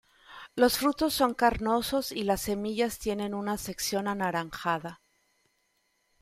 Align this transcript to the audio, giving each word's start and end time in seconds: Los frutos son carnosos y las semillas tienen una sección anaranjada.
Los 0.55 0.79
frutos 0.79 1.13
son 1.13 1.35
carnosos 1.35 2.11
y 2.11 2.23
las 2.23 2.41
semillas 2.41 2.97
tienen 2.97 3.35
una 3.35 3.59
sección 3.59 4.07
anaranjada. 4.07 4.99